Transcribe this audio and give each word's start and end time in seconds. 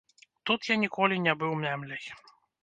Тут 0.49 0.69
я 0.69 0.77
ніколі 0.83 1.19
не 1.27 1.35
быў 1.45 1.53
мямляй. 1.65 2.09